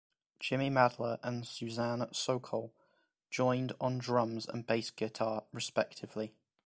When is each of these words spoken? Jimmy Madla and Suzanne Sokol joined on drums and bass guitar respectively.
Jimmy 0.39 0.71
Madla 0.71 1.19
and 1.21 1.45
Suzanne 1.45 2.11
Sokol 2.11 2.73
joined 3.29 3.73
on 3.79 3.99
drums 3.99 4.47
and 4.47 4.65
bass 4.65 4.89
guitar 4.89 5.43
respectively. 5.51 6.33